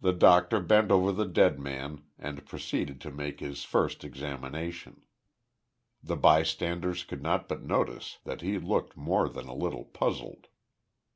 The 0.00 0.12
doctor 0.12 0.58
bent 0.58 0.90
over 0.90 1.12
the 1.12 1.28
dead 1.28 1.60
man 1.60 2.02
and 2.18 2.44
proceeded 2.44 3.00
to 3.02 3.12
make 3.12 3.38
his 3.38 3.62
first 3.62 4.02
examination. 4.02 5.04
The 6.02 6.16
bystanders 6.16 7.04
could 7.04 7.22
not 7.22 7.48
but 7.48 7.62
notice 7.62 8.18
that 8.24 8.40
he 8.40 8.58
looked 8.58 8.96
more 8.96 9.28
than 9.28 9.46
a 9.46 9.54
little 9.54 9.84
puzzled. 9.84 10.48